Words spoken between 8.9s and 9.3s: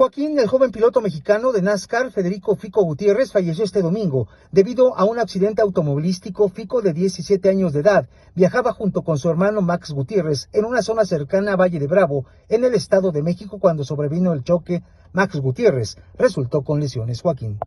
con su